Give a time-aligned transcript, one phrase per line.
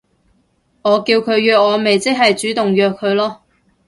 [0.81, 3.37] 我叫佢約我咪即係主動約佢囉